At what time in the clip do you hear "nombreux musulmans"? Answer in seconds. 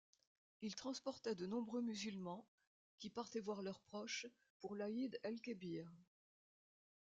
1.45-2.47